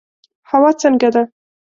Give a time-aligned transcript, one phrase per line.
[0.49, 1.23] هوا څنګه ده؟